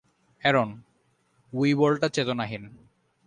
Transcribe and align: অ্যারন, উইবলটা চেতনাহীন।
অ্যারন, 0.41 0.69
উইবলটা 1.53 2.07
চেতনাহীন। 2.09 2.63